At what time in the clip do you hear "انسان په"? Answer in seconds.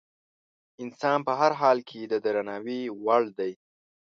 0.83-1.33